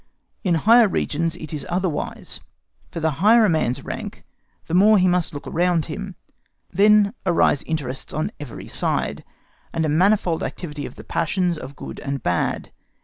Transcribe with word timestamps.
In 0.43 0.55
higher 0.55 0.87
regions 0.87 1.35
it 1.35 1.53
is 1.53 1.63
otherwise, 1.69 2.39
for 2.89 2.99
the 2.99 3.11
higher 3.21 3.45
a 3.45 3.49
man's 3.49 3.83
rank, 3.83 4.23
the 4.65 4.73
more 4.73 4.97
he 4.97 5.07
must 5.07 5.31
look 5.31 5.45
around 5.45 5.85
him; 5.85 6.15
then 6.71 7.13
arise 7.23 7.61
interests 7.67 8.11
on 8.11 8.31
every 8.39 8.67
side, 8.67 9.23
and 9.71 9.85
a 9.85 9.89
manifold 9.89 10.41
activity 10.41 10.87
of 10.87 10.95
the 10.95 11.03
passions 11.03 11.59
of 11.59 11.75
good 11.75 11.99
and 11.99 12.23
bad. 12.23 12.71